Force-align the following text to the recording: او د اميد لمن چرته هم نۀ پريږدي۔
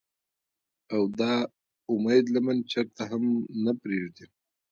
او 0.93 1.03
د 1.19 1.21
اميد 1.91 2.25
لمن 2.35 2.57
چرته 2.71 3.01
هم 3.11 3.23
نۀ 3.63 3.73
پريږدي۔ 3.81 4.25